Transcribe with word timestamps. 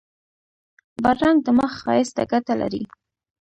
بادرنګ 1.03 1.39
د 1.45 1.47
مخ 1.57 1.71
ښایست 1.81 2.13
ته 2.17 2.23
ګټه 2.31 2.53
لري. 2.61 2.83